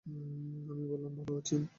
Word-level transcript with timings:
আমি 0.05 0.83
বললাম, 0.91 1.13
ভাল 1.17 1.31
আছেন? 1.37 1.61